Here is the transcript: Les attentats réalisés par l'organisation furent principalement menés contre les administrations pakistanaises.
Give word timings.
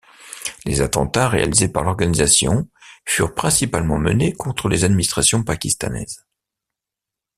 Les 0.65 0.81
attentats 0.81 1.29
réalisés 1.29 1.67
par 1.67 1.83
l'organisation 1.83 2.67
furent 3.05 3.35
principalement 3.35 3.99
menés 3.99 4.33
contre 4.33 4.67
les 4.67 4.83
administrations 4.83 5.43
pakistanaises. 5.43 6.25